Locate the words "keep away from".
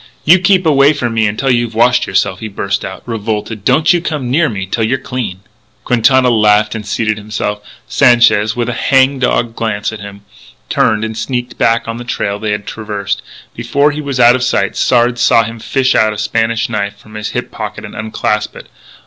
0.39-1.13